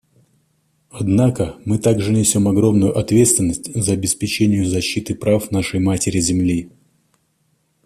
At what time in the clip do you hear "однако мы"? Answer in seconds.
0.89-1.77